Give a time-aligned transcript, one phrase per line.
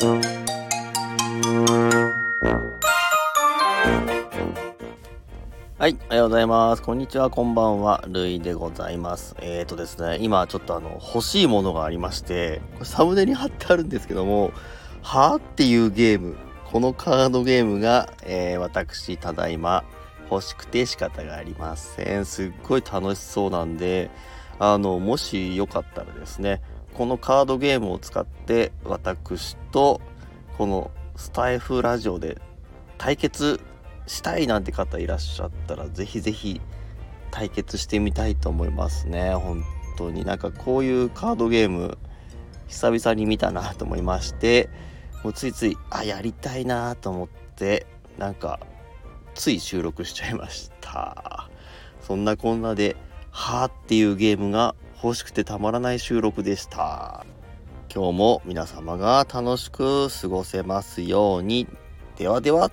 [0.00, 0.06] は
[5.88, 6.82] い、おはようございます。
[6.82, 8.04] こんにちは、こんばんは。
[8.06, 9.34] るいでございます。
[9.40, 14.52] えーとですね、今ちょっとあの、欲しいものがありまして、これサムネに貼ってあるんですけども、
[15.02, 16.36] はーっていうゲーム、
[16.70, 19.82] このカードゲームが、えー、私、ただいま、
[20.30, 22.24] 欲しくて仕方がありません。
[22.24, 24.10] すっごい楽しそうなんで、
[24.60, 26.62] あの、もしよかったらですね、
[26.98, 30.00] このカードゲームを使って、私と、
[30.58, 32.40] このスタイフラジオで
[32.98, 33.60] 対決
[34.08, 36.60] したいなんて方いらっしゃったら、ぜひぜひ
[37.30, 39.32] 対決してみたいと思いますね。
[39.36, 39.62] 本
[39.96, 41.98] 当になんかこういうカードゲーム、
[42.66, 44.68] 久々に見たなと思いまして、
[45.22, 47.86] もうついつい、あ、やりたいなと思って、
[48.18, 48.58] なんか、
[49.36, 51.48] つい収録しちゃいました。
[52.00, 52.96] そんなこんなで、
[53.30, 57.24] はーっていうゲームが欲しくてたまらない収録でした。
[57.94, 61.66] 今日も皆様が楽しく過ごせますように。
[62.16, 62.70] ではでは。